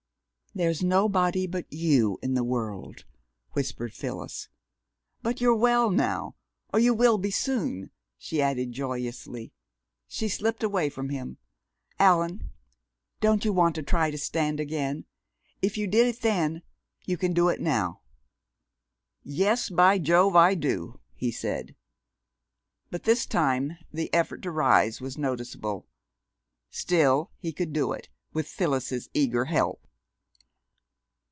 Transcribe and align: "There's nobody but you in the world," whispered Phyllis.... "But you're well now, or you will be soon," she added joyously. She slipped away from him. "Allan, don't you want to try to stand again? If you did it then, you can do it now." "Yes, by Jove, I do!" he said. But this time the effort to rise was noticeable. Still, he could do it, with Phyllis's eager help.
"There's 0.53 0.83
nobody 0.83 1.47
but 1.47 1.65
you 1.71 2.19
in 2.21 2.33
the 2.33 2.43
world," 2.43 3.05
whispered 3.53 3.93
Phyllis.... 3.93 4.49
"But 5.21 5.39
you're 5.39 5.55
well 5.55 5.89
now, 5.89 6.35
or 6.73 6.79
you 6.81 6.93
will 6.93 7.17
be 7.17 7.31
soon," 7.31 7.89
she 8.17 8.41
added 8.41 8.73
joyously. 8.73 9.53
She 10.09 10.27
slipped 10.27 10.61
away 10.61 10.89
from 10.89 11.07
him. 11.07 11.37
"Allan, 11.99 12.49
don't 13.21 13.45
you 13.45 13.53
want 13.53 13.75
to 13.75 13.81
try 13.81 14.11
to 14.11 14.17
stand 14.17 14.59
again? 14.59 15.05
If 15.61 15.77
you 15.77 15.87
did 15.87 16.05
it 16.07 16.19
then, 16.21 16.63
you 17.05 17.15
can 17.15 17.31
do 17.31 17.47
it 17.47 17.61
now." 17.61 18.01
"Yes, 19.23 19.69
by 19.69 19.99
Jove, 19.99 20.35
I 20.35 20.53
do!" 20.53 20.99
he 21.13 21.31
said. 21.31 21.77
But 22.89 23.03
this 23.03 23.25
time 23.25 23.77
the 23.93 24.13
effort 24.13 24.41
to 24.41 24.51
rise 24.51 24.99
was 24.99 25.17
noticeable. 25.17 25.87
Still, 26.69 27.31
he 27.37 27.53
could 27.53 27.71
do 27.71 27.93
it, 27.93 28.09
with 28.33 28.49
Phyllis's 28.49 29.07
eager 29.13 29.45
help. 29.45 29.87